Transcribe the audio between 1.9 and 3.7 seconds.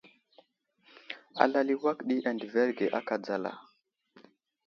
di adəverge aka dzala.